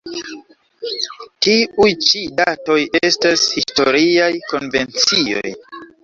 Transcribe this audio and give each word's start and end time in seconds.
Tiuj 1.47 1.89
ĉi 2.05 2.21
datoj 2.39 2.77
estas 3.09 3.43
historiaj 3.57 4.31
konvencioj. 4.55 5.53